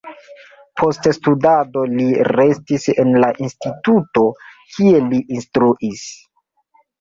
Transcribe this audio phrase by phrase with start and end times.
[0.79, 2.05] Post studado li
[2.37, 4.25] restis en la instituto,
[4.79, 6.09] kie li instruis.